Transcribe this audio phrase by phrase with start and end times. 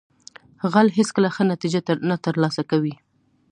[0.73, 2.93] غل هیڅکله ښه نتیجه نه ترلاسه کوي